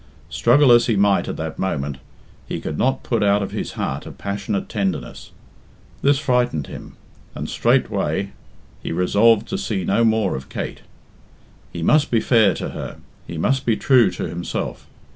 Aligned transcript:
Struggle 0.31 0.71
as 0.71 0.87
he 0.87 0.95
might 0.95 1.27
at 1.27 1.37
that 1.37 1.59
moment, 1.59 1.99
he 2.47 2.59
could 2.59 2.75
not 2.75 3.03
put 3.03 3.21
out 3.21 3.43
of 3.43 3.51
his 3.51 3.73
heart 3.73 4.07
a 4.07 4.11
passionate 4.11 4.67
tenderness. 4.67 5.29
This 6.01 6.17
frightened 6.17 6.65
him, 6.65 6.93
and 7.35 7.47
straightway 7.47 8.31
he 8.81 8.91
resolved 8.91 9.47
to 9.49 9.59
see 9.59 9.83
no 9.85 10.03
more 10.03 10.35
of 10.35 10.49
Kate. 10.49 10.81
He 11.71 11.83
must 11.83 12.09
be 12.09 12.19
fair 12.19 12.55
to 12.55 12.69
her, 12.69 12.97
he 13.27 13.37
must 13.37 13.63
be 13.63 13.77
true 13.77 14.09
to 14.13 14.23
himself. 14.27 14.87